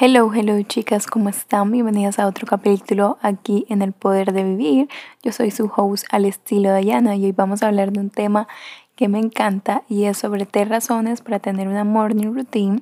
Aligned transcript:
Hello, 0.00 0.30
hello 0.32 0.62
chicas, 0.62 1.08
¿cómo 1.08 1.28
están? 1.28 1.72
Bienvenidas 1.72 2.20
a 2.20 2.28
otro 2.28 2.46
capítulo 2.46 3.18
aquí 3.20 3.66
en 3.68 3.82
El 3.82 3.92
Poder 3.92 4.32
de 4.32 4.44
Vivir. 4.44 4.88
Yo 5.24 5.32
soy 5.32 5.50
su 5.50 5.68
host 5.74 6.06
al 6.12 6.24
estilo 6.24 6.70
de 6.70 6.84
Yana 6.84 7.16
y 7.16 7.24
hoy 7.24 7.32
vamos 7.32 7.64
a 7.64 7.66
hablar 7.66 7.90
de 7.90 7.98
un 7.98 8.10
tema 8.10 8.46
que 8.94 9.08
me 9.08 9.18
encanta 9.18 9.82
y 9.88 10.04
es 10.04 10.16
sobre 10.16 10.46
tres 10.46 10.68
razones 10.68 11.20
para 11.20 11.40
tener 11.40 11.66
una 11.66 11.82
morning 11.82 12.32
routine. 12.32 12.80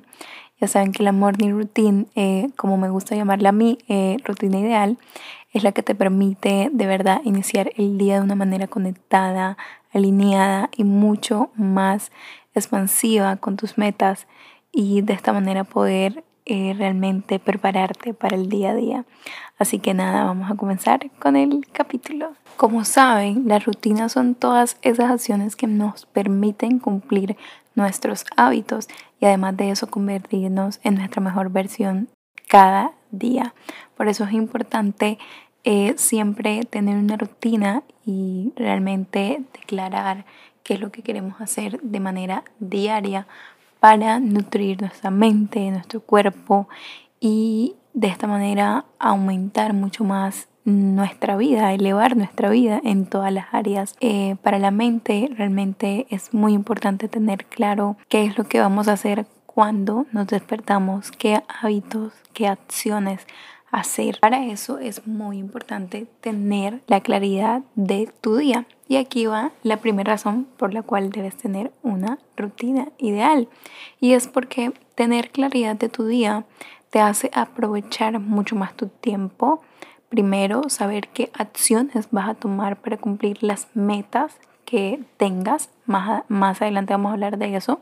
Ya 0.61 0.67
saben 0.67 0.91
que 0.91 1.01
la 1.01 1.11
morning 1.11 1.53
routine, 1.53 2.05
eh, 2.13 2.49
como 2.55 2.77
me 2.77 2.91
gusta 2.91 3.15
llamarla 3.15 3.49
a 3.49 3.51
mí, 3.51 3.79
eh, 3.87 4.17
rutina 4.23 4.59
ideal, 4.59 4.99
es 5.53 5.63
la 5.63 5.71
que 5.71 5.81
te 5.81 5.95
permite 5.95 6.69
de 6.71 6.85
verdad 6.85 7.21
iniciar 7.23 7.71
el 7.77 7.97
día 7.97 8.17
de 8.17 8.25
una 8.25 8.35
manera 8.35 8.67
conectada, 8.67 9.57
alineada 9.91 10.69
y 10.77 10.83
mucho 10.83 11.49
más 11.55 12.11
expansiva 12.53 13.37
con 13.37 13.57
tus 13.57 13.79
metas 13.79 14.27
y 14.71 15.01
de 15.01 15.13
esta 15.13 15.33
manera 15.33 15.63
poder 15.63 16.23
eh, 16.49 16.73
realmente 16.77 17.39
prepararte 17.39 18.13
para 18.13 18.37
el 18.37 18.47
día 18.47 18.71
a 18.71 18.75
día. 18.75 19.05
Así 19.59 19.79
que 19.79 19.93
nada, 19.93 20.23
vamos 20.23 20.49
a 20.49 20.55
comenzar 20.55 21.11
con 21.19 21.35
el 21.35 21.67
capítulo. 21.73 22.31
Como 22.55 22.85
saben, 22.85 23.49
las 23.49 23.65
rutinas 23.65 24.13
son 24.13 24.33
todas 24.33 24.77
esas 24.81 25.11
acciones 25.11 25.57
que 25.57 25.67
nos 25.67 26.05
permiten 26.05 26.79
cumplir 26.79 27.35
nuestros 27.75 28.23
hábitos 28.37 28.87
y 29.19 29.25
además 29.25 29.57
de 29.57 29.71
eso 29.71 29.87
convertirnos 29.87 30.79
en 30.83 30.95
nuestra 30.95 31.21
mejor 31.21 31.49
versión 31.51 32.07
cada 32.47 32.93
día. 33.11 33.53
Por 33.97 34.07
eso 34.07 34.23
es 34.23 34.31
importante 34.31 35.19
eh, 35.65 35.95
siempre 35.97 36.63
tener 36.63 36.95
una 36.95 37.17
rutina 37.17 37.83
y 38.05 38.53
realmente 38.55 39.43
declarar 39.51 40.23
qué 40.63 40.75
es 40.75 40.79
lo 40.79 40.93
que 40.93 41.01
queremos 41.01 41.41
hacer 41.41 41.81
de 41.81 41.99
manera 41.99 42.45
diaria 42.59 43.27
para 43.87 44.19
nutrir 44.19 44.81
nuestra 44.81 45.11
mente, 45.11 45.71
nuestro 45.71 46.01
cuerpo 46.01 46.67
y 47.21 47.75
de 47.93 48.09
esta 48.09 48.27
manera 48.27 48.83
aumentar 48.99 49.71
mucho 49.71 50.03
más 50.03 50.49
nuestra 50.65 51.37
vida, 51.37 51.71
elevar 51.71 52.17
nuestra 52.17 52.49
vida 52.49 52.81
en 52.83 53.05
todas 53.05 53.31
las 53.31 53.45
áreas. 53.53 53.95
Eh, 54.01 54.35
para 54.43 54.59
la 54.59 54.71
mente 54.71 55.29
realmente 55.37 56.05
es 56.09 56.33
muy 56.33 56.51
importante 56.51 57.07
tener 57.07 57.45
claro 57.45 57.95
qué 58.09 58.25
es 58.25 58.37
lo 58.37 58.43
que 58.43 58.59
vamos 58.59 58.89
a 58.89 58.93
hacer 58.93 59.25
cuando 59.45 60.05
nos 60.11 60.27
despertamos, 60.27 61.09
qué 61.11 61.41
hábitos, 61.47 62.11
qué 62.33 62.49
acciones 62.49 63.25
hacer. 63.71 64.19
Para 64.19 64.47
eso 64.47 64.79
es 64.79 65.07
muy 65.07 65.37
importante 65.37 66.07
tener 66.19 66.81
la 66.87 66.99
claridad 66.99 67.61
de 67.75 68.11
tu 68.19 68.35
día. 68.35 68.65
Y 68.87 68.95
aquí 68.97 69.25
va 69.25 69.51
la 69.63 69.77
primera 69.77 70.13
razón 70.13 70.47
por 70.57 70.73
la 70.73 70.81
cual 70.81 71.11
debes 71.11 71.35
tener 71.35 71.71
una 71.83 72.19
rutina 72.35 72.89
ideal. 72.97 73.49
Y 73.99 74.13
es 74.13 74.27
porque 74.27 74.71
tener 74.95 75.31
claridad 75.31 75.75
de 75.75 75.89
tu 75.89 76.05
día 76.05 76.45
te 76.89 76.99
hace 76.99 77.29
aprovechar 77.33 78.19
mucho 78.19 78.55
más 78.55 78.75
tu 78.75 78.87
tiempo. 78.87 79.61
Primero, 80.09 80.69
saber 80.69 81.09
qué 81.09 81.29
acciones 81.33 82.07
vas 82.11 82.29
a 82.29 82.33
tomar 82.33 82.77
para 82.77 82.97
cumplir 82.97 83.43
las 83.43 83.67
metas 83.73 84.37
que 84.63 85.03
tengas. 85.17 85.69
Más, 85.85 86.23
más 86.29 86.61
adelante 86.61 86.93
vamos 86.93 87.09
a 87.09 87.13
hablar 87.13 87.37
de 87.37 87.55
eso. 87.55 87.81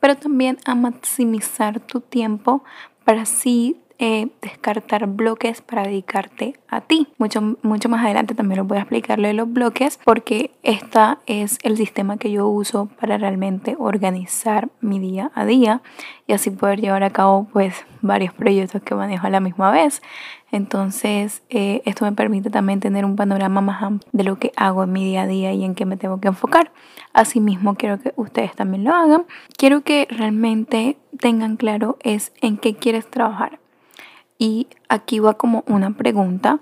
Pero 0.00 0.16
también 0.16 0.58
a 0.64 0.74
maximizar 0.74 1.78
tu 1.78 2.00
tiempo 2.00 2.64
para 3.04 3.22
así 3.22 3.80
eh, 4.04 4.30
descartar 4.42 5.06
bloques 5.06 5.62
para 5.62 5.84
dedicarte 5.84 6.58
a 6.66 6.80
ti. 6.80 7.06
Mucho, 7.18 7.56
mucho 7.62 7.88
más 7.88 8.04
adelante 8.04 8.34
también 8.34 8.58
os 8.58 8.66
voy 8.66 8.78
a 8.78 8.80
explicarle 8.80 9.32
los 9.32 9.52
bloques 9.52 10.00
porque 10.04 10.50
este 10.64 10.98
es 11.26 11.60
el 11.62 11.76
sistema 11.76 12.16
que 12.16 12.32
yo 12.32 12.48
uso 12.48 12.88
para 13.00 13.16
realmente 13.16 13.76
organizar 13.78 14.70
mi 14.80 14.98
día 14.98 15.30
a 15.36 15.44
día 15.44 15.82
y 16.26 16.32
así 16.32 16.50
poder 16.50 16.80
llevar 16.80 17.04
a 17.04 17.10
cabo 17.10 17.46
pues 17.52 17.86
varios 18.00 18.34
proyectos 18.34 18.82
que 18.82 18.96
manejo 18.96 19.28
a 19.28 19.30
la 19.30 19.38
misma 19.38 19.70
vez. 19.70 20.02
Entonces, 20.50 21.44
eh, 21.48 21.80
esto 21.84 22.04
me 22.04 22.10
permite 22.10 22.50
también 22.50 22.80
tener 22.80 23.04
un 23.04 23.14
panorama 23.14 23.60
más 23.60 23.84
amplio 23.84 24.10
de 24.10 24.24
lo 24.24 24.36
que 24.36 24.50
hago 24.56 24.82
en 24.82 24.90
mi 24.90 25.04
día 25.04 25.22
a 25.22 25.26
día 25.28 25.52
y 25.52 25.62
en 25.64 25.76
qué 25.76 25.86
me 25.86 25.96
tengo 25.96 26.20
que 26.20 26.26
enfocar. 26.26 26.72
Asimismo, 27.12 27.76
quiero 27.76 28.00
que 28.00 28.12
ustedes 28.16 28.56
también 28.56 28.82
lo 28.82 28.92
hagan. 28.92 29.26
Quiero 29.56 29.82
que 29.82 30.08
realmente 30.10 30.96
tengan 31.20 31.56
claro 31.56 31.98
es 32.02 32.32
en 32.40 32.56
qué 32.56 32.74
quieres 32.74 33.08
trabajar. 33.08 33.60
Y 34.42 34.66
aquí 34.88 35.20
va 35.20 35.34
como 35.34 35.62
una 35.68 35.92
pregunta 35.96 36.58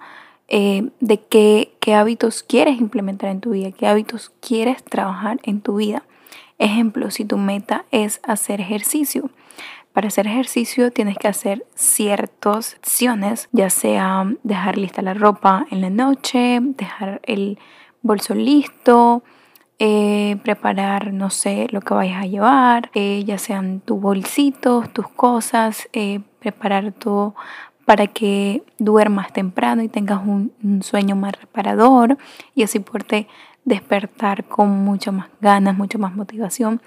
eh, 0.48 0.90
de 1.00 1.18
qué, 1.18 1.72
qué 1.80 1.94
hábitos 1.94 2.42
quieres 2.42 2.78
implementar 2.78 3.30
en 3.30 3.40
tu 3.40 3.52
vida, 3.52 3.72
qué 3.72 3.86
hábitos 3.86 4.32
quieres 4.40 4.84
trabajar 4.84 5.38
en 5.44 5.62
tu 5.62 5.76
vida. 5.76 6.02
Ejemplo, 6.58 7.10
si 7.10 7.24
tu 7.24 7.38
meta 7.38 7.86
es 7.90 8.20
hacer 8.22 8.60
ejercicio. 8.60 9.30
Para 9.94 10.08
hacer 10.08 10.26
ejercicio 10.26 10.90
tienes 10.90 11.16
que 11.16 11.28
hacer 11.28 11.64
ciertas 11.74 12.74
acciones, 12.74 13.48
ya 13.52 13.70
sea 13.70 14.30
dejar 14.42 14.76
lista 14.76 15.00
la 15.00 15.14
ropa 15.14 15.64
en 15.70 15.80
la 15.80 15.88
noche, 15.88 16.58
dejar 16.60 17.22
el 17.24 17.58
bolso 18.02 18.34
listo, 18.34 19.22
eh, 19.78 20.36
preparar, 20.42 21.14
no 21.14 21.30
sé, 21.30 21.66
lo 21.70 21.80
que 21.80 21.94
vayas 21.94 22.24
a 22.24 22.26
llevar, 22.26 22.90
eh, 22.92 23.24
ya 23.24 23.38
sean 23.38 23.80
tus 23.80 23.98
bolsitos, 23.98 24.92
tus 24.92 25.08
cosas, 25.08 25.88
preparar 26.40 26.92
todo 26.92 27.34
para 27.90 28.06
que 28.06 28.62
duermas 28.78 29.32
temprano 29.32 29.82
y 29.82 29.88
tengas 29.88 30.20
un, 30.24 30.52
sueño 30.80 31.16
más 31.16 31.32
reparador 31.32 32.18
y 32.54 32.62
así 32.62 32.78
poderte 32.78 33.26
despertar 33.64 34.44
con 34.44 34.68
mucho 34.84 35.10
más 35.10 35.26
ganas, 35.40 35.76
mucha 35.76 35.98
más 35.98 36.14
motivación. 36.14 36.80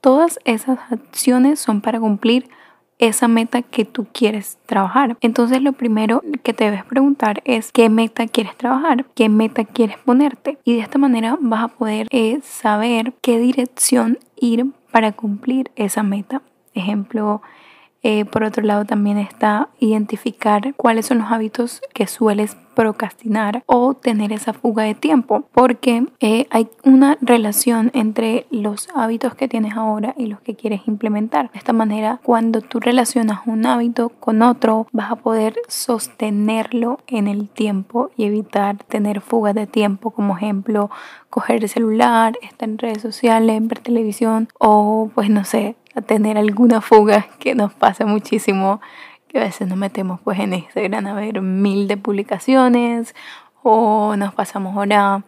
Todas 0.00 0.38
esas 0.46 0.78
acciones 0.90 1.60
son 1.60 1.82
para 1.82 2.00
cumplir 2.00 2.48
esa 2.98 3.28
meta 3.28 3.60
que 3.60 3.84
tú 3.84 4.06
quieres 4.10 4.56
trabajar. 4.64 5.18
Entonces 5.20 5.60
lo 5.60 5.74
primero 5.74 6.22
que 6.42 6.54
te 6.54 6.64
debes 6.64 6.86
preguntar 6.86 7.42
es 7.44 7.70
qué 7.70 7.90
meta 7.90 8.26
quieres 8.26 8.56
trabajar, 8.56 9.04
qué 9.14 9.28
meta 9.28 9.62
quieres 9.62 9.98
ponerte. 9.98 10.56
Y 10.64 10.76
de 10.76 10.80
esta 10.80 10.96
manera 10.96 11.36
vas 11.38 11.64
a 11.64 11.68
poder 11.68 12.06
eh, 12.08 12.40
saber 12.42 13.12
qué 13.20 13.38
dirección 13.38 14.18
ir 14.36 14.64
para 14.90 15.12
cumplir 15.12 15.70
esa 15.76 16.02
meta. 16.02 16.40
Ejemplo, 16.72 17.42
eh, 18.08 18.24
por 18.24 18.44
otro 18.44 18.62
lado, 18.62 18.84
también 18.84 19.18
está 19.18 19.68
identificar 19.80 20.76
cuáles 20.76 21.06
son 21.06 21.18
los 21.18 21.32
hábitos 21.32 21.82
que 21.92 22.06
sueles 22.06 22.56
procrastinar 22.76 23.64
o 23.66 23.94
tener 23.94 24.30
esa 24.30 24.52
fuga 24.52 24.84
de 24.84 24.94
tiempo, 24.94 25.48
porque 25.52 26.06
eh, 26.20 26.46
hay 26.50 26.68
una 26.84 27.18
relación 27.20 27.90
entre 27.94 28.46
los 28.50 28.88
hábitos 28.94 29.34
que 29.34 29.48
tienes 29.48 29.74
ahora 29.74 30.14
y 30.16 30.26
los 30.26 30.40
que 30.40 30.54
quieres 30.54 30.82
implementar. 30.86 31.50
De 31.50 31.58
esta 31.58 31.72
manera, 31.72 32.20
cuando 32.22 32.60
tú 32.60 32.78
relacionas 32.78 33.40
un 33.44 33.66
hábito 33.66 34.10
con 34.10 34.40
otro, 34.42 34.86
vas 34.92 35.10
a 35.10 35.16
poder 35.16 35.56
sostenerlo 35.66 37.00
en 37.08 37.26
el 37.26 37.48
tiempo 37.48 38.10
y 38.16 38.26
evitar 38.26 38.76
tener 38.84 39.20
fugas 39.20 39.56
de 39.56 39.66
tiempo, 39.66 40.12
como 40.12 40.36
ejemplo, 40.36 40.90
coger 41.28 41.64
el 41.64 41.68
celular, 41.68 42.38
estar 42.40 42.68
en 42.68 42.78
redes 42.78 43.02
sociales, 43.02 43.66
ver 43.66 43.80
televisión 43.80 44.48
o 44.60 45.10
pues 45.12 45.28
no 45.28 45.44
sé, 45.44 45.74
a 45.96 46.02
tener 46.02 46.38
alguna 46.38 46.80
fuga 46.80 47.26
que 47.40 47.54
nos 47.54 47.72
pasa 47.74 48.06
muchísimo, 48.06 48.80
que 49.26 49.38
a 49.38 49.44
veces 49.44 49.66
nos 49.66 49.78
metemos 49.78 50.20
pues 50.20 50.38
en 50.38 50.54
Instagram 50.54 51.06
a 51.06 51.14
ver 51.14 51.42
mil 51.42 51.88
de 51.88 51.96
publicaciones 51.96 53.14
o 53.62 54.14
nos 54.16 54.32
pasamos 54.34 54.76
ahora 54.76 55.24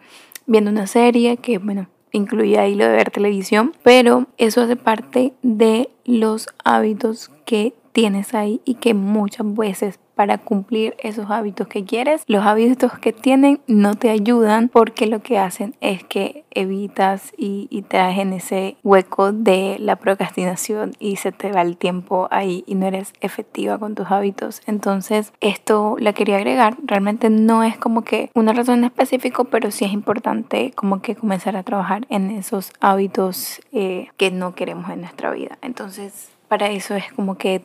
viendo 0.46 0.70
una 0.70 0.86
serie 0.86 1.38
que 1.38 1.58
bueno, 1.58 1.88
incluye 2.12 2.58
ahí 2.58 2.74
lo 2.74 2.84
de 2.84 2.92
ver 2.92 3.10
televisión, 3.10 3.74
pero 3.82 4.26
eso 4.36 4.60
hace 4.60 4.76
parte 4.76 5.32
de 5.42 5.90
los 6.04 6.48
hábitos 6.64 7.30
que 7.44 7.74
tienes 7.92 8.34
ahí 8.34 8.60
y 8.64 8.74
que 8.74 8.94
muchas 8.94 9.54
veces 9.54 9.98
para 10.18 10.36
cumplir 10.36 10.96
esos 10.98 11.30
hábitos 11.30 11.68
que 11.68 11.84
quieres. 11.84 12.24
Los 12.26 12.44
hábitos 12.44 12.98
que 12.98 13.12
tienen 13.12 13.60
no 13.68 13.94
te 13.94 14.10
ayudan 14.10 14.68
porque 14.68 15.06
lo 15.06 15.22
que 15.22 15.38
hacen 15.38 15.76
es 15.80 16.02
que 16.02 16.44
evitas 16.50 17.32
y, 17.38 17.68
y 17.70 17.82
traes 17.82 18.18
en 18.18 18.32
ese 18.32 18.76
hueco 18.82 19.30
de 19.30 19.76
la 19.78 19.94
procrastinación 19.94 20.90
y 20.98 21.16
se 21.18 21.30
te 21.30 21.52
va 21.52 21.62
el 21.62 21.76
tiempo 21.76 22.26
ahí 22.32 22.64
y 22.66 22.74
no 22.74 22.86
eres 22.86 23.12
efectiva 23.20 23.78
con 23.78 23.94
tus 23.94 24.10
hábitos. 24.10 24.60
Entonces, 24.66 25.32
esto 25.40 25.94
la 26.00 26.12
quería 26.14 26.38
agregar. 26.38 26.76
Realmente 26.82 27.30
no 27.30 27.62
es 27.62 27.78
como 27.78 28.02
que 28.02 28.32
una 28.34 28.52
razón 28.52 28.82
específica, 28.82 29.44
pero 29.44 29.70
sí 29.70 29.84
es 29.84 29.92
importante 29.92 30.72
como 30.74 31.00
que 31.00 31.14
comenzar 31.14 31.56
a 31.56 31.62
trabajar 31.62 32.08
en 32.10 32.32
esos 32.32 32.72
hábitos 32.80 33.60
eh, 33.70 34.08
que 34.16 34.32
no 34.32 34.56
queremos 34.56 34.90
en 34.90 35.02
nuestra 35.02 35.30
vida. 35.30 35.58
Entonces, 35.62 36.30
para 36.48 36.70
eso 36.70 36.96
es 36.96 37.12
como 37.12 37.36
que 37.38 37.60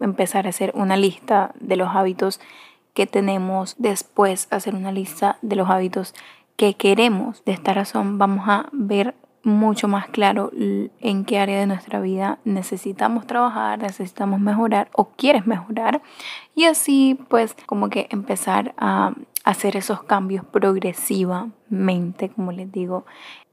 empezar 0.00 0.46
a 0.46 0.50
hacer 0.50 0.72
una 0.74 0.96
lista 0.96 1.52
de 1.60 1.76
los 1.76 1.94
hábitos 1.94 2.40
que 2.94 3.06
tenemos, 3.06 3.76
después 3.78 4.48
hacer 4.50 4.74
una 4.74 4.92
lista 4.92 5.38
de 5.42 5.56
los 5.56 5.70
hábitos 5.70 6.14
que 6.56 6.74
queremos. 6.74 7.44
De 7.44 7.52
esta 7.52 7.72
razón 7.72 8.18
vamos 8.18 8.48
a 8.48 8.68
ver 8.72 9.14
mucho 9.42 9.88
más 9.88 10.06
claro 10.08 10.50
en 10.52 11.24
qué 11.24 11.38
área 11.38 11.58
de 11.58 11.66
nuestra 11.66 12.00
vida 12.00 12.38
necesitamos 12.44 13.26
trabajar, 13.26 13.78
necesitamos 13.78 14.38
mejorar 14.40 14.90
o 14.92 15.06
quieres 15.16 15.46
mejorar 15.46 16.02
y 16.54 16.64
así 16.64 17.18
pues 17.28 17.56
como 17.66 17.88
que 17.88 18.06
empezar 18.10 18.74
a, 18.76 19.14
hacer 19.44 19.76
esos 19.76 20.02
cambios 20.02 20.44
progresivamente, 20.44 22.28
como 22.28 22.52
les 22.52 22.70
digo. 22.70 23.04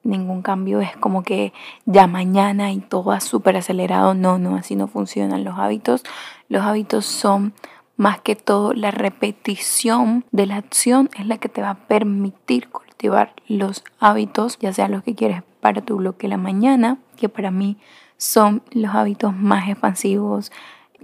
Ningún 0.07 0.42
cambio 0.42 0.80
es 0.80 0.95
como 0.95 1.21
que 1.24 1.51
ya 1.86 2.07
mañana 2.07 2.71
y 2.71 2.80
todo 2.80 3.04
va 3.04 3.19
súper 3.19 3.57
acelerado. 3.57 4.13
No, 4.13 4.38
no, 4.39 4.56
así 4.56 4.77
no 4.77 4.88
funcionan 4.88 5.44
los 5.44 5.59
hábitos. 5.59 6.04
Los 6.48 6.63
hábitos 6.63 7.06
son 7.06 7.54
más 7.98 8.21
que 8.21 8.38
todo 8.38 8.74
la 8.74 8.92
repetición 8.92 10.24
de 10.31 10.45
la 10.45 10.56
acción 10.56 11.09
es 11.19 11.27
la 11.27 11.39
que 11.39 11.50
te 11.50 11.62
va 11.62 11.71
a 11.71 11.88
permitir 11.88 12.69
cultivar 12.69 13.33
los 13.50 13.83
hábitos, 14.00 14.57
ya 14.59 14.71
sea 14.71 14.88
los 14.88 15.04
que 15.04 15.13
quieres 15.13 15.44
para 15.59 15.81
tu 15.81 15.98
bloque 15.98 16.30
la 16.30 16.38
mañana, 16.38 17.00
que 17.18 17.27
para 17.27 17.51
mí 17.51 17.77
son 18.15 18.62
los 18.71 18.95
hábitos 18.95 19.36
más 19.36 19.68
expansivos 19.68 20.54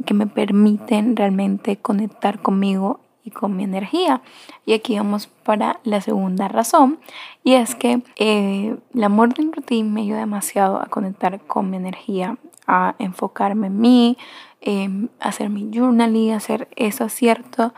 que 0.05 0.13
me 0.13 0.27
permiten 0.27 1.17
realmente 1.17 1.75
conectar 1.75 2.41
conmigo 2.41 3.01
y 3.23 3.31
con 3.31 3.55
mi 3.55 3.63
energía. 3.63 4.21
Y 4.65 4.73
aquí 4.73 4.97
vamos 4.97 5.27
para 5.27 5.79
la 5.83 6.01
segunda 6.01 6.47
razón, 6.47 6.99
y 7.43 7.53
es 7.53 7.75
que 7.75 8.01
eh, 8.17 8.77
la 8.93 9.09
morning 9.09 9.51
routine 9.51 9.89
me 9.89 10.01
ayuda 10.01 10.19
demasiado 10.19 10.81
a 10.81 10.87
conectar 10.87 11.39
con 11.41 11.69
mi 11.69 11.77
energía, 11.77 12.37
a 12.67 12.95
enfocarme 12.99 13.67
en 13.67 13.79
mí, 13.79 14.17
eh, 14.61 14.89
hacer 15.19 15.49
mi 15.49 15.69
journaling, 15.73 16.33
hacer 16.33 16.69
esos 16.75 17.11
ciertos 17.11 17.73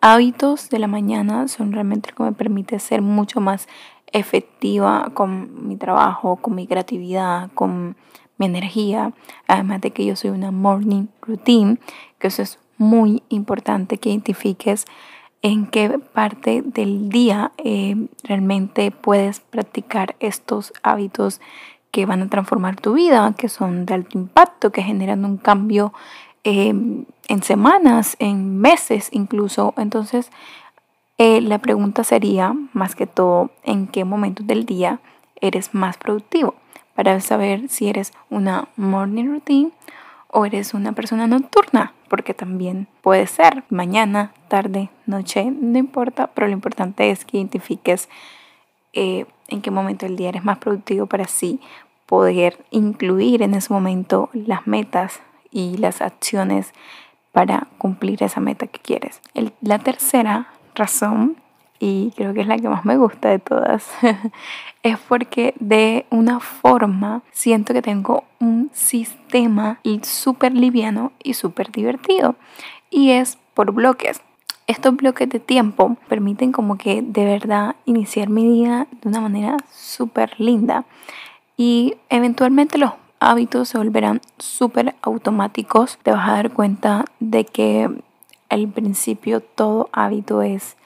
hábitos 0.00 0.68
de 0.68 0.78
la 0.78 0.86
mañana 0.86 1.48
son 1.48 1.72
realmente 1.72 2.10
lo 2.10 2.16
que 2.16 2.22
me 2.24 2.32
permite 2.32 2.78
ser 2.78 3.00
mucho 3.00 3.40
más 3.40 3.68
efectiva 4.12 5.10
con 5.14 5.66
mi 5.66 5.76
trabajo, 5.76 6.36
con 6.36 6.54
mi 6.54 6.66
creatividad, 6.66 7.50
con 7.54 7.96
mi 8.36 8.46
energía, 8.46 9.12
además 9.46 9.80
de 9.80 9.92
que 9.92 10.04
yo 10.04 10.16
soy 10.16 10.30
una 10.30 10.50
morning 10.50 11.06
routine, 11.22 11.78
que 12.18 12.26
eso 12.26 12.42
es 12.42 12.58
muy 12.78 13.22
importante 13.28 13.98
que 13.98 14.10
identifiques 14.10 14.86
en 15.42 15.66
qué 15.66 15.98
parte 15.98 16.62
del 16.62 17.10
día 17.10 17.52
eh, 17.58 18.08
realmente 18.22 18.90
puedes 18.90 19.40
practicar 19.40 20.16
estos 20.18 20.72
hábitos 20.82 21.40
que 21.90 22.06
van 22.06 22.22
a 22.22 22.28
transformar 22.28 22.80
tu 22.80 22.94
vida, 22.94 23.34
que 23.36 23.48
son 23.48 23.84
de 23.84 23.94
alto 23.94 24.18
impacto, 24.18 24.72
que 24.72 24.82
generan 24.82 25.24
un 25.24 25.36
cambio 25.36 25.92
eh, 26.44 26.74
en 27.28 27.42
semanas, 27.42 28.16
en 28.18 28.58
meses 28.58 29.10
incluso. 29.12 29.74
Entonces, 29.76 30.30
eh, 31.18 31.40
la 31.40 31.58
pregunta 31.58 32.04
sería, 32.04 32.54
más 32.72 32.94
que 32.94 33.06
todo, 33.06 33.50
¿en 33.62 33.86
qué 33.86 34.04
momento 34.04 34.42
del 34.42 34.64
día 34.66 35.00
eres 35.40 35.74
más 35.74 35.96
productivo? 35.96 36.54
Para 36.94 37.20
saber 37.20 37.68
si 37.68 37.88
eres 37.88 38.12
una 38.30 38.68
morning 38.76 39.26
routine 39.26 39.72
o 40.36 40.44
eres 40.44 40.74
una 40.74 40.92
persona 40.92 41.28
nocturna, 41.28 41.94
porque 42.08 42.34
también 42.34 42.88
puede 43.02 43.28
ser 43.28 43.62
mañana, 43.70 44.32
tarde, 44.48 44.90
noche, 45.06 45.44
no 45.44 45.78
importa, 45.78 46.26
pero 46.26 46.48
lo 46.48 46.52
importante 46.52 47.10
es 47.10 47.24
que 47.24 47.36
identifiques 47.36 48.08
eh, 48.94 49.26
en 49.46 49.62
qué 49.62 49.70
momento 49.70 50.06
del 50.06 50.16
día 50.16 50.30
eres 50.30 50.44
más 50.44 50.58
productivo 50.58 51.06
para 51.06 51.22
así 51.22 51.60
poder 52.06 52.58
incluir 52.72 53.42
en 53.42 53.54
ese 53.54 53.72
momento 53.72 54.28
las 54.32 54.66
metas 54.66 55.20
y 55.52 55.76
las 55.76 56.02
acciones 56.02 56.72
para 57.30 57.68
cumplir 57.78 58.24
esa 58.24 58.40
meta 58.40 58.66
que 58.66 58.80
quieres. 58.80 59.20
la 59.60 59.78
tercera 59.78 60.48
razón, 60.74 61.36
y 61.84 62.12
creo 62.16 62.32
que 62.32 62.40
es 62.40 62.46
la 62.46 62.56
que 62.56 62.66
más 62.66 62.86
me 62.86 62.96
gusta 62.96 63.28
de 63.28 63.38
todas, 63.38 63.86
es 64.82 64.98
porque 65.00 65.52
de 65.60 66.06
una 66.08 66.40
forma 66.40 67.20
siento 67.30 67.74
que 67.74 67.82
tengo 67.82 68.24
un 68.40 68.70
sistema 68.72 69.80
súper 70.02 70.54
liviano 70.54 71.12
y 71.22 71.34
súper 71.34 71.70
divertido. 71.70 72.36
Y 72.88 73.10
es 73.10 73.36
por 73.52 73.72
bloques. 73.72 74.22
Estos 74.66 74.96
bloques 74.96 75.28
de 75.28 75.40
tiempo 75.40 75.98
permiten 76.08 76.52
como 76.52 76.78
que 76.78 77.02
de 77.02 77.26
verdad 77.26 77.76
iniciar 77.84 78.30
mi 78.30 78.50
día 78.50 78.86
de 79.02 79.08
una 79.10 79.20
manera 79.20 79.58
súper 79.70 80.40
linda. 80.40 80.86
Y 81.58 81.96
eventualmente 82.08 82.78
los 82.78 82.92
hábitos 83.20 83.68
se 83.68 83.76
volverán 83.76 84.22
súper 84.38 84.94
automáticos. 85.02 85.98
Te 86.02 86.12
vas 86.12 86.26
a 86.30 86.32
dar 86.32 86.50
cuenta 86.50 87.04
de 87.20 87.44
que 87.44 87.90
al 88.48 88.68
principio 88.68 89.40
todo 89.40 89.90
hábito 89.92 90.40
es, 90.40 90.78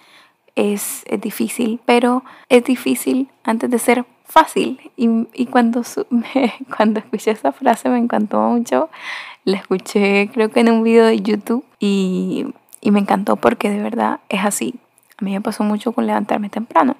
es, 0.59 1.05
difícil, 1.21 1.81
pero 1.85 2.23
es 2.49 2.65
difícil 2.65 3.29
antes 3.45 3.71
de 3.71 3.79
ser 3.79 4.05
fácil. 4.25 4.81
Y, 4.97 5.47
cuando, 5.47 5.83
cuando 6.77 7.01
escuché 7.01 7.31
esa 7.31 7.53
frase 7.53 7.89
me 7.89 7.99
encantó 7.99 8.41
mucho. 8.41 8.91
La 9.45 9.57
escuché 9.57 10.29
creo 10.33 10.51
que 10.51 10.61
en 10.61 10.71
un 10.71 10.83
video 10.83 11.07
de 11.07 11.21
YouTube 11.21 11.65
y, 11.79 12.47
y 12.81 12.91
me 12.91 13.01
encantó 13.01 13.37
porque 13.37 13.71
de 13.71 13.83
verdad 13.83 14.21
es 14.29 14.45
así. 14.45 14.75
A 15.21 15.25
mí 15.25 15.33
me 15.33 15.41
pasó 15.41 15.65
mucho 15.65 15.93
con 15.93 16.07
levantarme 16.07 16.49
temprano 16.49 16.97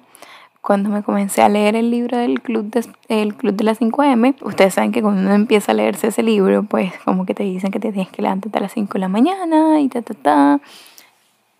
cuando 0.61 0.89
me 0.89 1.03
comencé 1.03 1.41
a 1.41 1.49
leer 1.49 1.75
el 1.75 1.89
libro 1.89 2.17
del 2.17 2.41
Club 2.41 2.69
de, 2.69 3.33
Club 3.33 3.55
de 3.55 3.63
las 3.63 3.79
5M, 3.79 4.35
ustedes 4.41 4.73
saben 4.73 4.91
que 4.91 5.01
cuando 5.01 5.21
uno 5.21 5.33
empieza 5.33 5.71
a 5.71 5.75
leerse 5.75 6.07
ese 6.07 6.21
libro, 6.21 6.63
pues 6.63 6.93
como 7.05 7.25
que 7.25 7.33
te 7.33 7.43
dicen 7.43 7.71
que 7.71 7.79
te 7.79 7.91
tienes 7.91 8.11
que 8.11 8.21
levantarte 8.21 8.57
a 8.57 8.61
las 8.61 8.73
5 8.73 8.93
de 8.93 8.99
la 8.99 9.07
mañana 9.07 9.79
y 9.79 9.87
ta, 9.87 10.01
ta, 10.01 10.13
ta. 10.13 10.59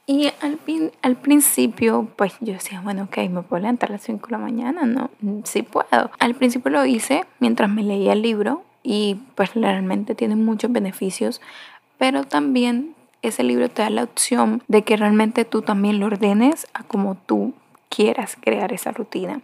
Y 0.09 0.31
al, 0.41 0.59
al 1.03 1.15
principio, 1.17 2.07
pues 2.15 2.33
yo 2.39 2.53
decía, 2.53 2.81
bueno, 2.81 3.03
ok, 3.03 3.17
¿me 3.29 3.43
puedo 3.43 3.61
levantar 3.61 3.89
a 3.89 3.93
las 3.93 4.01
5 4.01 4.25
de 4.25 4.31
la 4.31 4.37
mañana? 4.39 4.81
No, 4.87 5.11
sí 5.43 5.61
puedo. 5.61 6.09
Al 6.17 6.33
principio 6.33 6.71
lo 6.71 6.83
hice 6.83 7.25
mientras 7.37 7.69
me 7.69 7.83
leía 7.83 8.13
el 8.13 8.23
libro 8.23 8.63
y 8.81 9.19
pues 9.35 9.53
realmente 9.53 10.15
tiene 10.15 10.35
muchos 10.35 10.71
beneficios, 10.71 11.41
pero 11.99 12.23
también 12.23 12.95
ese 13.21 13.43
libro 13.43 13.69
te 13.69 13.83
da 13.83 13.91
la 13.91 14.03
opción 14.03 14.63
de 14.67 14.81
que 14.81 14.97
realmente 14.97 15.45
tú 15.45 15.61
también 15.61 15.99
lo 15.99 16.07
ordenes 16.07 16.65
a 16.73 16.81
como 16.81 17.13
tú 17.13 17.53
quieras 17.89 18.35
crear 18.41 18.73
esa 18.73 18.89
rutina, 18.89 19.41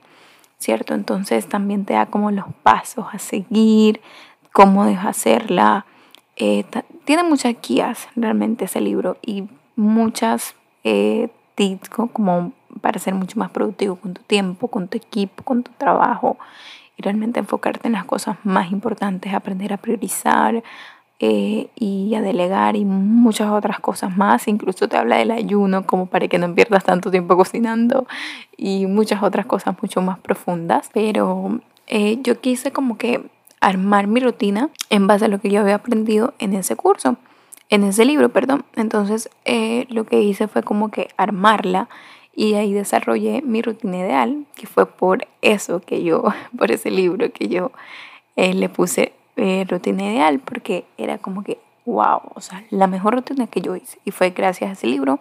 ¿cierto? 0.57 0.95
Entonces 0.95 1.47
también 1.47 1.85
te 1.85 1.93
da 1.93 2.07
como 2.07 2.31
los 2.31 2.47
pasos 2.63 3.05
a 3.11 3.19
seguir, 3.19 4.01
cómo 4.51 4.85
debes 4.85 5.05
hacerla. 5.05 5.85
Eh, 6.37 6.65
tiene 7.03 7.21
muchas 7.21 7.53
guías 7.61 8.07
realmente 8.15 8.65
ese 8.65 8.81
libro 8.81 9.19
y 9.21 9.43
muchas 9.75 10.55
eh, 10.83 11.29
tips 11.55 11.89
como 11.89 12.51
para 12.81 12.99
ser 12.99 13.13
mucho 13.13 13.39
más 13.39 13.49
productivo 13.51 13.95
con 13.95 14.13
tu 14.13 14.21
tiempo, 14.23 14.67
con 14.67 14.87
tu 14.87 14.97
equipo, 14.97 15.43
con 15.43 15.63
tu 15.63 15.71
trabajo 15.77 16.37
y 16.97 17.01
realmente 17.01 17.39
enfocarte 17.39 17.87
en 17.87 17.93
las 17.93 18.05
cosas 18.05 18.37
más 18.43 18.71
importantes, 18.71 19.33
aprender 19.33 19.73
a 19.73 19.77
priorizar, 19.77 20.63
eh, 21.19 21.69
y 21.75 22.13
a 22.13 22.21
delegar 22.21 22.75
y 22.75 22.83
muchas 22.83 23.49
otras 23.49 23.79
cosas 23.79 24.17
más. 24.17 24.49
Incluso 24.49 24.89
te 24.89 24.97
habla 24.97 25.15
del 25.17 25.31
ayuno 25.31 25.85
como 25.85 26.07
para 26.07 26.27
que 26.27 26.37
no 26.37 26.53
pierdas 26.53 26.83
tanto 26.83 27.09
tiempo 27.09 27.37
cocinando 27.37 28.05
y 28.57 28.85
muchas 28.85 29.23
otras 29.23 29.45
cosas 29.45 29.75
mucho 29.81 30.01
más 30.01 30.19
profundas. 30.19 30.89
Pero 30.93 31.61
eh, 31.87 32.19
yo 32.21 32.41
quise 32.41 32.71
como 32.71 32.97
que 32.97 33.23
armar 33.61 34.07
mi 34.07 34.19
rutina 34.19 34.69
en 34.89 35.07
base 35.07 35.25
a 35.25 35.27
lo 35.29 35.39
que 35.39 35.49
yo 35.49 35.61
había 35.61 35.75
aprendido 35.75 36.33
en 36.39 36.53
ese 36.53 36.75
curso, 36.75 37.15
en 37.69 37.83
ese 37.83 38.05
libro, 38.05 38.29
perdón. 38.29 38.65
Entonces 38.75 39.29
eh, 39.45 39.85
lo 39.89 40.05
que 40.05 40.21
hice 40.21 40.47
fue 40.47 40.63
como 40.63 40.89
que 40.89 41.09
armarla 41.17 41.89
y 42.35 42.55
ahí 42.55 42.73
desarrollé 42.73 43.41
mi 43.41 43.61
rutina 43.61 43.97
ideal, 43.97 44.45
que 44.55 44.67
fue 44.67 44.85
por 44.85 45.27
eso 45.41 45.79
que 45.79 46.03
yo, 46.03 46.23
por 46.57 46.71
ese 46.71 46.91
libro 46.91 47.31
que 47.31 47.47
yo 47.47 47.71
le 48.35 48.67
puse 48.67 49.13
eh, 49.37 49.65
rutina 49.67 50.03
ideal 50.03 50.39
porque 50.39 50.85
era 50.97 51.17
como 51.17 51.43
que, 51.43 51.57
wow, 51.85 52.21
o 52.33 52.39
sea, 52.39 52.63
la 52.69 52.87
mejor 52.87 53.15
rutina 53.15 53.47
que 53.47 53.59
yo 53.59 53.75
hice 53.75 53.97
y 54.05 54.11
fue 54.11 54.29
gracias 54.29 54.69
a 54.69 54.73
ese 54.73 54.87
libro. 54.87 55.19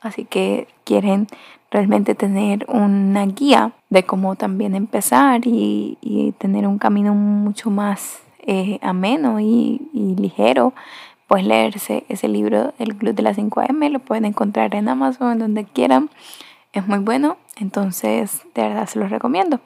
Así 0.00 0.24
que 0.24 0.68
quieren 0.84 1.26
realmente 1.72 2.14
tener 2.14 2.64
una 2.68 3.26
guía 3.26 3.72
de 3.90 4.04
cómo 4.04 4.36
también 4.36 4.76
empezar 4.76 5.40
y, 5.44 5.98
tener 6.38 6.66
un 6.66 6.78
camino 6.78 7.14
mucho 7.14 7.70
más 7.70 8.20
eh, 8.46 8.78
ameno 8.82 9.40
y, 9.40 9.80
y, 9.92 10.14
ligero, 10.14 10.74
pues 11.26 11.44
leerse 11.44 12.04
ese 12.08 12.28
libro, 12.28 12.72
El 12.78 12.96
Club 12.96 13.14
de 13.14 13.22
las 13.22 13.36
5M, 13.36 13.90
lo 13.90 13.98
pueden 13.98 14.24
encontrar 14.24 14.74
en 14.74 14.88
Amazon, 14.88 15.32
en 15.32 15.38
donde 15.38 15.64
quieran. 15.64 16.10
Es 16.72 16.86
muy 16.86 16.98
bueno, 16.98 17.36
entonces 17.56 18.42
de 18.54 18.62
verdad 18.62 18.86
se 18.86 18.98
los 18.98 19.10
recomiendo. 19.10 19.60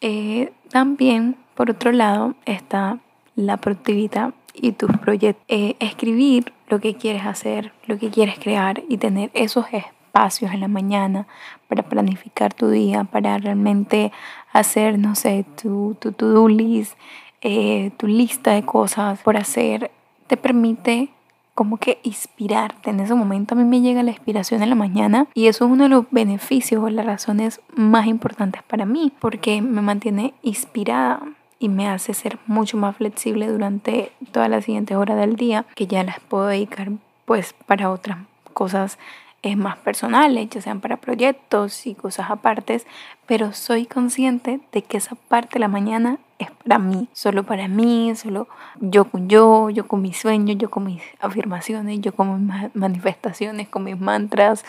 Eh, 0.00 0.52
también, 0.70 1.36
por 1.54 1.70
otro 1.70 1.92
lado, 1.92 2.34
está 2.46 2.98
la 3.36 3.58
productividad 3.58 4.32
y 4.54 4.72
tus 4.72 4.90
proyectos. 4.98 5.44
Eh, 5.48 5.76
escribir 5.80 6.52
lo 6.68 6.80
que 6.80 6.94
quieres 6.94 7.24
hacer, 7.26 7.72
lo 7.86 7.98
que 7.98 8.10
quieres 8.10 8.38
crear 8.38 8.82
y 8.88 8.96
tener 8.96 9.30
esos 9.34 9.66
espacios 9.72 10.52
en 10.52 10.60
la 10.60 10.68
mañana 10.68 11.26
para 11.68 11.82
planificar 11.82 12.54
tu 12.54 12.68
día, 12.68 13.04
para 13.04 13.38
realmente 13.38 14.12
hacer, 14.52 14.98
no 14.98 15.14
sé, 15.14 15.44
tu 15.60 15.96
to-do 16.00 16.48
list, 16.48 16.96
eh, 17.42 17.90
tu 17.96 18.06
lista 18.06 18.52
de 18.52 18.64
cosas 18.64 19.20
por 19.20 19.36
hacer, 19.36 19.90
te 20.30 20.36
permite 20.36 21.08
como 21.56 21.76
que 21.76 21.98
inspirarte. 22.04 22.90
En 22.90 23.00
ese 23.00 23.16
momento 23.16 23.56
a 23.56 23.58
mí 23.58 23.64
me 23.64 23.80
llega 23.80 24.04
la 24.04 24.12
inspiración 24.12 24.62
en 24.62 24.70
la 24.70 24.76
mañana 24.76 25.26
y 25.34 25.48
eso 25.48 25.64
es 25.64 25.72
uno 25.72 25.82
de 25.82 25.90
los 25.90 26.04
beneficios 26.12 26.80
o 26.84 26.88
las 26.88 27.04
razones 27.04 27.60
más 27.74 28.06
importantes 28.06 28.62
para 28.62 28.84
mí 28.84 29.12
porque 29.18 29.60
me 29.60 29.82
mantiene 29.82 30.32
inspirada 30.42 31.20
y 31.58 31.68
me 31.68 31.88
hace 31.88 32.14
ser 32.14 32.38
mucho 32.46 32.76
más 32.76 32.96
flexible 32.96 33.48
durante 33.48 34.12
todas 34.30 34.48
las 34.48 34.66
siguientes 34.66 34.96
horas 34.96 35.18
del 35.18 35.34
día 35.34 35.66
que 35.74 35.88
ya 35.88 36.04
las 36.04 36.20
puedo 36.20 36.46
dedicar 36.46 36.92
pues 37.24 37.52
para 37.66 37.90
otras 37.90 38.18
cosas 38.54 39.00
eh, 39.42 39.56
más 39.56 39.78
personales, 39.78 40.48
ya 40.48 40.60
sean 40.60 40.78
para 40.78 40.98
proyectos 40.98 41.88
y 41.88 41.96
cosas 41.96 42.30
apartes, 42.30 42.86
pero 43.26 43.52
soy 43.52 43.84
consciente 43.84 44.60
de 44.70 44.82
que 44.82 44.98
esa 44.98 45.16
parte 45.16 45.54
de 45.54 45.60
la 45.60 45.68
mañana 45.68 46.18
es 46.40 46.50
para 46.50 46.78
mí, 46.78 47.08
solo 47.12 47.44
para 47.44 47.68
mí, 47.68 48.14
solo 48.16 48.48
yo 48.80 49.04
con 49.04 49.28
yo, 49.28 49.70
yo 49.70 49.86
con 49.86 50.02
mis 50.02 50.16
sueños, 50.16 50.56
yo 50.58 50.70
con 50.70 50.84
mis 50.84 51.02
afirmaciones, 51.20 52.00
yo 52.00 52.14
con 52.14 52.46
mis 52.46 52.74
manifestaciones, 52.74 53.68
con 53.68 53.84
mis 53.84 54.00
mantras, 54.00 54.64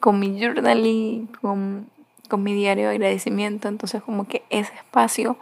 con 0.00 0.20
mi 0.20 0.38
journaling, 0.38 1.26
con, 1.40 1.86
con 2.28 2.42
mi 2.42 2.54
diario 2.54 2.88
de 2.88 2.94
agradecimiento. 2.96 3.68
Entonces 3.68 4.02
como 4.02 4.26
que 4.26 4.44
ese 4.50 4.74
espacio 4.74 5.38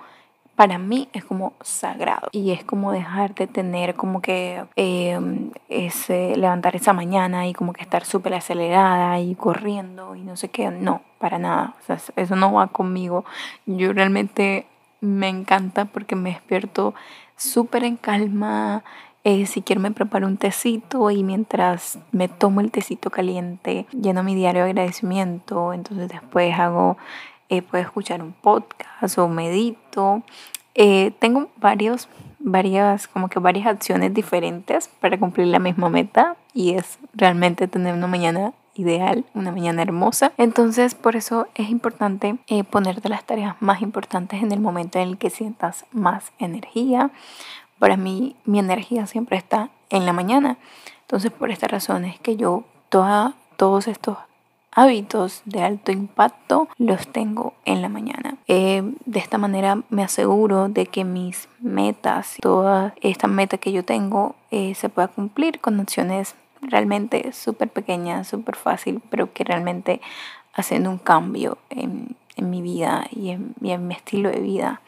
para 0.55 0.79
mí 0.79 1.09
es 1.13 1.25
como 1.25 1.55
sagrado 1.63 2.29
y 2.31 2.53
es 2.53 2.63
como 2.63 2.93
dejar 2.93 3.35
de 3.35 3.47
tener 3.47 3.95
como 3.95 4.21
que 4.21 4.65
em, 4.77 5.51
ese, 5.69 6.37
levantar 6.37 6.77
esa 6.77 6.93
mañana 6.93 7.49
y 7.49 7.55
como 7.55 7.73
que 7.73 7.83
estar 7.83 8.05
súper 8.05 8.35
acelerada 8.35 9.19
y 9.19 9.35
corriendo 9.35 10.15
y 10.15 10.21
no 10.21 10.37
sé 10.37 10.51
qué, 10.51 10.71
no, 10.71 11.03
para 11.19 11.39
nada, 11.39 11.75
o 11.81 11.85
sea, 11.85 11.99
eso 12.17 12.37
no 12.37 12.53
va 12.53 12.69
conmigo. 12.69 13.25
Yo 13.67 13.93
realmente 13.93 14.67
me 15.03 15.29
encanta 15.29 15.85
porque 15.85 16.17
me 16.17 16.31
despierto 16.31 16.95
súper 17.37 17.85
en 17.85 17.97
calma. 17.97 18.83
Eh, 19.25 19.47
si 19.47 19.63
quiero 19.63 19.81
me 19.81 19.91
preparo 19.91 20.27
un 20.27 20.37
tecito 20.37 21.11
y 21.11 21.23
mientras 21.23 21.99
me 22.11 22.29
tomo 22.29 22.61
el 22.61 22.71
tecito 22.71 23.11
caliente 23.11 23.87
lleno 23.93 24.25
mi 24.25 24.35
diario 24.35 24.65
de 24.65 24.71
agradecimiento, 24.71 25.73
entonces 25.73 26.09
después 26.09 26.59
hago 26.59 26.97
eh, 27.53 27.61
puedo 27.61 27.85
escuchar 27.85 28.23
un 28.23 28.33
podcast 28.33 29.19
o 29.19 29.29
medito. 29.29 30.23
Eh, 30.75 31.13
tengo 31.19 31.51
varios, 31.57 32.09
varias, 32.39 33.07
como 33.07 33.29
que 33.29 33.41
varias 33.41 33.67
acciones 33.67 34.15
diferentes 34.15 34.89
para 34.89 35.19
cumplir 35.19 35.49
la 35.49 35.59
misma 35.59 35.91
meta 35.91 36.37
y 36.55 36.73
es 36.73 36.99
realmente 37.13 37.69
tener 37.69 37.93
una 37.93 38.07
mañana 38.07 38.55
ideal, 38.75 39.25
una 39.35 39.53
mañana 39.53 39.83
hermosa. 39.83 40.33
Entonces, 40.39 40.95
por 40.95 41.17
eso 41.17 41.47
es 41.55 41.71
importante 41.71 42.37
eh, 42.47 42.65
ponerte 42.65 43.09
las 43.09 43.25
tareas 43.25 43.57
más 43.61 43.83
importantes 43.83 44.43
en 44.43 44.53
el 44.53 44.61
momento 44.61 44.99
en 44.99 45.09
el 45.09 45.19
que 45.19 45.31
sientas 45.31 45.85
más 45.93 46.33
energía. 46.39 47.11
Para 47.79 47.97
mí, 47.97 48.37
mi 48.45 48.59
energía 48.59 49.07
siempre 49.07 49.37
está 49.37 49.71
en 49.91 50.07
la 50.07 50.13
mañana. 50.13 50.57
Entonces, 51.03 51.31
por 51.31 51.51
esta 51.51 51.69
razón 51.69 52.05
es 52.05 52.19
que 52.21 52.37
yo 52.37 52.65
toda, 52.89 53.35
todos 53.57 53.89
estos 53.89 54.17
hábitos 54.73 55.43
de 55.45 55.63
alto 55.63 55.93
impacto 55.93 56.69
los 56.79 57.07
tengo 57.09 57.55
en 57.65 57.83
la 57.83 57.89
mañana. 57.89 58.37
Eh, 58.49 58.83
de 59.05 59.19
esta 59.19 59.39
manera 59.39 59.83
me 59.91 60.03
aseguro 60.03 60.69
de 60.69 60.87
que 60.87 61.05
mis 61.05 61.49
metas, 61.61 62.37
toda 62.41 62.95
esta 63.01 63.29
meta 63.29 63.59
que 63.59 63.73
yo 63.73 63.85
tengo, 63.85 64.35
eh, 64.51 64.75
se 64.75 64.89
pueda 64.89 65.09
cumplir 65.09 65.61
con 65.61 65.79
acciones 65.79 66.35
realmente 66.63 67.33
súper 67.33 67.69
pequeñas, 67.69 68.29
súper 68.29 68.57
fácil, 68.57 69.03
pero 69.11 69.33
que 69.33 69.45
realmente 69.45 70.01
hacen 70.55 70.87
un 70.87 70.99
cambio 70.99 71.59
en, 71.71 72.17
mi 72.37 72.63
vida 72.63 73.07
y 73.11 73.31
en, 73.31 73.55
mi 73.61 73.95
estilo 73.95 74.31
de 74.31 74.41
vida. 74.41 74.81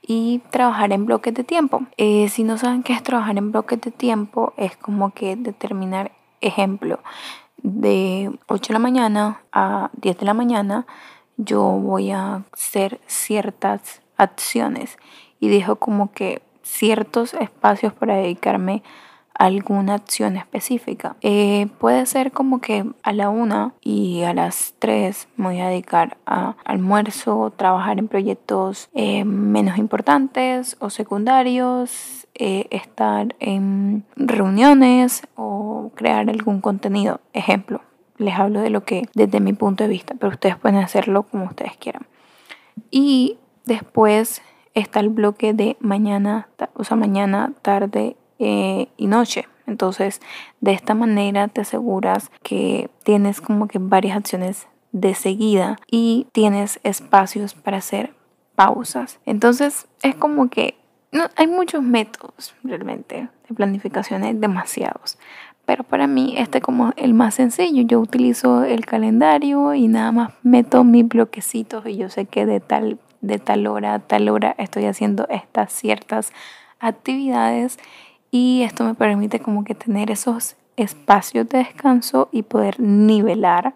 Y 0.00 0.40
trabajar 0.50 0.92
en 0.92 1.04
bloques 1.04 1.34
de 1.34 1.42
tiempo. 1.42 1.82
Eh, 1.96 2.28
si 2.28 2.44
no 2.44 2.58
saben 2.58 2.84
qué 2.84 2.92
es 2.92 3.02
trabajar 3.02 3.36
en 3.36 3.50
bloques 3.50 3.80
de 3.80 3.90
tiempo, 3.90 4.54
es 4.56 4.76
como 4.76 5.10
que 5.10 5.34
determinar 5.34 6.12
ejemplo. 6.40 7.00
De 7.56 8.30
8 8.46 8.68
de 8.68 8.72
la 8.72 8.78
mañana 8.78 9.40
a 9.52 9.90
10 9.94 10.18
de 10.18 10.26
la 10.26 10.34
mañana 10.34 10.86
yo 11.36 11.62
voy 11.62 12.12
a 12.12 12.44
hacer 12.52 13.00
ciertas 13.06 14.00
acciones. 14.16 14.96
Y 15.40 15.48
dejo 15.48 15.76
como 15.76 16.12
que 16.12 16.40
ciertos 16.62 17.34
espacios 17.34 17.92
para 17.92 18.16
dedicarme 18.16 18.82
alguna 19.38 19.94
acción 19.94 20.36
específica. 20.36 21.16
Eh, 21.20 21.68
puede 21.78 22.06
ser 22.06 22.32
como 22.32 22.60
que 22.60 22.84
a 23.02 23.12
la 23.12 23.28
una 23.28 23.72
y 23.80 24.22
a 24.22 24.34
las 24.34 24.74
tres 24.78 25.28
me 25.36 25.46
voy 25.46 25.60
a 25.60 25.68
dedicar 25.68 26.16
a 26.26 26.56
almuerzo, 26.64 27.52
trabajar 27.56 27.98
en 27.98 28.08
proyectos 28.08 28.88
eh, 28.94 29.24
menos 29.24 29.78
importantes 29.78 30.76
o 30.80 30.90
secundarios, 30.90 32.26
eh, 32.34 32.66
estar 32.70 33.34
en 33.40 34.04
reuniones 34.16 35.22
o 35.36 35.90
crear 35.94 36.28
algún 36.28 36.60
contenido. 36.60 37.20
Ejemplo, 37.32 37.82
les 38.18 38.34
hablo 38.34 38.60
de 38.60 38.70
lo 38.70 38.84
que 38.84 39.08
desde 39.14 39.40
mi 39.40 39.52
punto 39.52 39.84
de 39.84 39.90
vista, 39.90 40.14
pero 40.18 40.32
ustedes 40.32 40.56
pueden 40.56 40.78
hacerlo 40.78 41.24
como 41.24 41.44
ustedes 41.44 41.76
quieran. 41.76 42.06
Y 42.90 43.38
después 43.64 44.42
está 44.74 45.00
el 45.00 45.08
bloque 45.08 45.54
de 45.54 45.76
mañana, 45.80 46.48
o 46.74 46.84
sea, 46.84 46.96
mañana, 46.96 47.52
tarde 47.62 48.16
eh, 48.38 48.88
y 48.96 49.06
noche. 49.06 49.46
Entonces, 49.66 50.20
de 50.60 50.72
esta 50.72 50.94
manera 50.94 51.48
te 51.48 51.62
aseguras 51.62 52.30
que 52.42 52.88
tienes 53.02 53.40
como 53.40 53.66
que 53.68 53.78
varias 53.78 54.16
acciones 54.16 54.68
de 54.92 55.14
seguida 55.14 55.76
y 55.90 56.26
tienes 56.32 56.80
espacios 56.84 57.54
para 57.54 57.78
hacer 57.78 58.14
pausas. 58.54 59.18
Entonces, 59.26 59.86
es 60.02 60.14
como 60.14 60.48
que 60.48 60.76
no, 61.12 61.24
hay 61.36 61.46
muchos 61.46 61.82
métodos 61.82 62.54
realmente 62.62 63.28
de 63.48 63.54
planificación, 63.54 64.24
hay 64.24 64.34
demasiados. 64.34 65.18
Pero 65.64 65.82
para 65.82 66.06
mí 66.06 66.34
este 66.38 66.60
como 66.60 66.92
el 66.96 67.12
más 67.12 67.34
sencillo. 67.34 67.82
Yo 67.82 68.00
utilizo 68.00 68.64
el 68.64 68.86
calendario 68.86 69.74
y 69.74 69.88
nada 69.88 70.12
más 70.12 70.32
meto 70.42 70.84
mis 70.84 71.08
bloquecitos 71.08 71.84
y 71.86 71.96
yo 71.96 72.08
sé 72.08 72.26
que 72.26 72.46
de 72.46 72.60
tal, 72.60 72.98
de 73.20 73.38
tal 73.38 73.66
hora 73.66 73.94
a 73.94 73.98
tal 73.98 74.28
hora 74.28 74.54
estoy 74.58 74.84
haciendo 74.84 75.26
estas 75.28 75.72
ciertas 75.72 76.32
actividades 76.78 77.78
y 78.30 78.62
esto 78.62 78.84
me 78.84 78.94
permite 78.94 79.40
como 79.40 79.64
que 79.64 79.74
tener 79.74 80.10
esos 80.10 80.56
espacios 80.76 81.48
de 81.48 81.58
descanso 81.58 82.28
y 82.32 82.42
poder 82.42 82.80
nivelar 82.80 83.74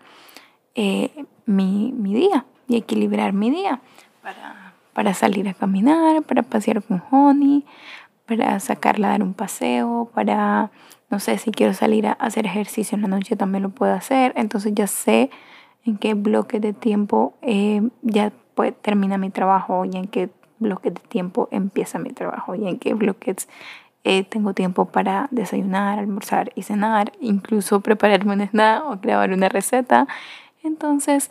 eh, 0.75 1.25
mi, 1.47 1.93
día 1.97 2.45
y 2.69 2.77
equilibrar 2.77 3.33
mi 3.33 3.51
día 3.51 3.81
para, 4.23 4.75
para 4.93 5.15
salir 5.15 5.49
a 5.49 5.55
caminar, 5.55 6.23
para 6.23 6.43
pasear 6.43 6.83
con 6.83 7.03
Honey, 7.11 7.65
para 8.27 8.61
sacarla 8.61 9.09
a 9.09 9.11
dar 9.13 9.23
un 9.23 9.35
paseo, 9.35 10.11
para, 10.15 10.71
no 11.11 11.19
sé, 11.19 11.39
si 11.39 11.51
quiero 11.51 11.75
salir 11.75 12.07
a 12.07 12.13
hacer 12.13 12.47
ejercicio 12.47 12.97
en 12.97 13.03
la 13.03 13.09
noche 13.09 13.35
también 13.35 13.63
lo 13.63 13.71
puedo 13.71 13.93
hacer. 13.93 14.33
Entonces 14.37 14.73
ya 14.75 14.87
sé 14.87 15.31
en 15.85 15.97
qué 15.97 16.15
bloque 16.15 16.61
de 16.61 16.73
tiempo 16.73 17.35
eh, 17.43 17.83
ya 18.03 18.33
pues, 18.55 18.75
termina 18.81 19.19
mi 19.19 19.31
trabajo 19.31 19.85
y 19.85 19.97
en 19.97 20.07
qué 20.07 20.31
bloque 20.59 20.91
de 20.91 21.01
tiempo 21.01 21.49
empieza 21.51 21.99
mi 21.99 22.11
trabajo 22.11 22.55
y 22.55 22.69
en 22.69 22.79
qué 22.79 22.95
bloques 22.95 23.49
eh, 24.05 24.25
tengo 24.25 24.55
tiempo 24.55 24.87
para 24.87 25.29
desayunar, 25.31 25.99
almorzar 25.99 26.53
y 26.55 26.63
cenar, 26.63 27.13
incluso 27.21 27.81
prepararme 27.81 28.33
un 28.33 28.41
snack 28.41 28.85
o 28.85 28.97
grabar 28.97 29.33
una 29.33 29.49
receta. 29.49 30.07
Entonces, 30.63 31.31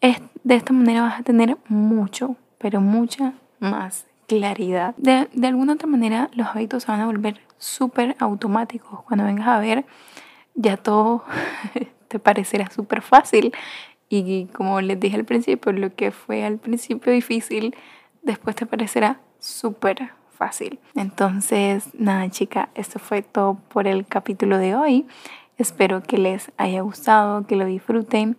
es, 0.00 0.20
de 0.44 0.56
esta 0.56 0.72
manera 0.72 1.02
vas 1.02 1.20
a 1.20 1.22
tener 1.22 1.56
mucho, 1.68 2.36
pero 2.58 2.80
mucha 2.80 3.32
más 3.60 4.06
claridad. 4.26 4.94
De, 4.96 5.28
de 5.32 5.46
alguna 5.46 5.74
otra 5.74 5.88
manera, 5.88 6.28
los 6.34 6.48
hábitos 6.48 6.82
se 6.82 6.92
van 6.92 7.00
a 7.00 7.06
volver 7.06 7.40
súper 7.56 8.16
automáticos. 8.18 9.02
Cuando 9.02 9.24
vengas 9.24 9.48
a 9.48 9.58
ver, 9.58 9.84
ya 10.54 10.76
todo 10.76 11.24
te 12.08 12.18
parecerá 12.18 12.68
súper 12.70 13.00
fácil. 13.00 13.54
Y 14.08 14.46
como 14.46 14.82
les 14.82 15.00
dije 15.00 15.16
al 15.16 15.24
principio, 15.24 15.72
lo 15.72 15.94
que 15.94 16.10
fue 16.10 16.44
al 16.44 16.58
principio 16.58 17.10
difícil, 17.10 17.74
después 18.20 18.54
te 18.54 18.66
parecerá 18.66 19.20
súper 19.38 20.10
Entonces, 20.94 21.88
nada 21.98 22.28
chica, 22.30 22.68
esto 22.74 22.98
fue 22.98 23.22
todo 23.22 23.54
por 23.68 23.86
el 23.86 24.06
capítulo 24.06 24.58
de 24.58 24.74
hoy. 24.74 25.06
Espero 25.58 26.02
que 26.02 26.18
les 26.18 26.50
haya 26.56 26.80
gustado, 26.80 27.46
que 27.46 27.56
lo 27.56 27.66
disfruten. 27.66 28.36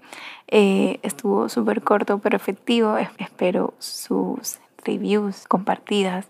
Eh, 0.48 1.00
estuvo 1.04 1.48
súper 1.48 1.82
corto 1.82 2.20
pero 2.20 2.36
efectivo. 2.36 2.98
Espero 3.18 3.74
sus 3.80 4.60
reviews 4.84 5.48
compartidas 5.48 6.28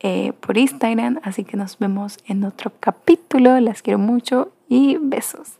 eh, 0.00 0.32
por 0.40 0.56
Instagram. 0.58 1.20
Así 1.22 1.44
que 1.44 1.56
nos 1.56 1.78
vemos 1.78 2.18
en 2.26 2.44
otro 2.44 2.72
capítulo. 2.78 3.58
Las 3.60 3.82
quiero 3.82 3.98
mucho 3.98 4.52
y 4.68 4.98
besos. 5.00 5.54